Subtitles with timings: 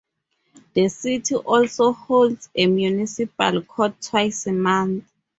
[0.73, 5.03] The city also holds a municipal court twice a month.